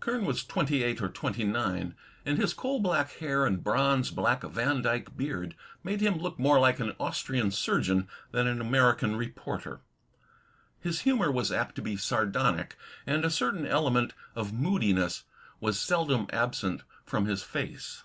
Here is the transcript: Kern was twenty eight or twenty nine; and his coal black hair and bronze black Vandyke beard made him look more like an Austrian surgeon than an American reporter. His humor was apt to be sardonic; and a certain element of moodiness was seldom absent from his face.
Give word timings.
Kern 0.00 0.24
was 0.24 0.42
twenty 0.44 0.82
eight 0.82 1.00
or 1.00 1.08
twenty 1.08 1.44
nine; 1.44 1.94
and 2.24 2.38
his 2.38 2.52
coal 2.54 2.80
black 2.80 3.08
hair 3.18 3.46
and 3.46 3.62
bronze 3.62 4.10
black 4.10 4.42
Vandyke 4.42 5.16
beard 5.16 5.54
made 5.84 6.00
him 6.00 6.18
look 6.18 6.40
more 6.40 6.58
like 6.58 6.80
an 6.80 6.96
Austrian 6.98 7.52
surgeon 7.52 8.08
than 8.32 8.48
an 8.48 8.60
American 8.60 9.14
reporter. 9.14 9.82
His 10.80 11.02
humor 11.02 11.30
was 11.30 11.52
apt 11.52 11.76
to 11.76 11.82
be 11.82 11.96
sardonic; 11.96 12.76
and 13.06 13.24
a 13.24 13.30
certain 13.30 13.64
element 13.64 14.12
of 14.34 14.52
moodiness 14.52 15.22
was 15.60 15.78
seldom 15.78 16.26
absent 16.32 16.82
from 17.04 17.26
his 17.26 17.44
face. 17.44 18.02